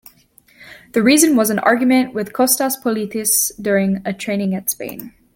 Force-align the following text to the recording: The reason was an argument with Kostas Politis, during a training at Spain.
The 0.93 1.03
reason 1.03 1.35
was 1.35 1.51
an 1.51 1.59
argument 1.59 2.15
with 2.15 2.33
Kostas 2.33 2.73
Politis, 2.83 3.51
during 3.61 4.01
a 4.03 4.13
training 4.13 4.55
at 4.55 4.67
Spain. 4.71 5.13